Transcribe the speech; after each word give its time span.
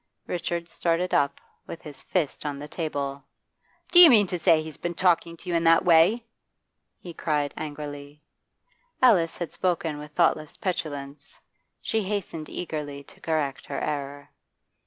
Richard 0.25 0.67
started 0.67 1.13
up, 1.13 1.39
with 1.67 1.83
his 1.83 2.01
fist 2.01 2.43
on 2.43 2.57
the 2.57 2.67
table. 2.67 3.23
'Do 3.91 3.99
you 3.99 4.09
mean 4.09 4.25
to 4.25 4.39
say 4.39 4.63
he's 4.63 4.77
been 4.79 4.95
talking 4.95 5.37
to 5.37 5.47
you 5.47 5.55
in 5.55 5.63
that 5.65 5.85
way?' 5.85 6.25
he 6.97 7.13
cried 7.13 7.53
angrily. 7.55 8.23
Alice 8.99 9.37
had 9.37 9.51
spoken 9.51 9.99
with 9.99 10.09
thoughtless 10.13 10.57
petulance. 10.57 11.39
She 11.83 12.01
hastened 12.01 12.49
eagerly 12.49 13.03
to 13.03 13.21
correct 13.21 13.67
her 13.67 13.79
error. 13.79 14.31